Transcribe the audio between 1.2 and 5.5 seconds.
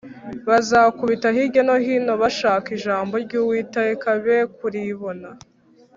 hirya no hino bashaka ijambo ry’Uwiteka be kuribona.